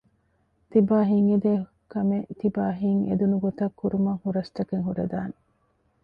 [0.71, 5.35] ތިބާ ހިތް އެދޭ ހުރިހާ ކަމެއް ތިބާ ހިތް އެދުނުގޮތަށް ކުރުމަށް ހުރަސްތަކެއް ހުރެދާނެ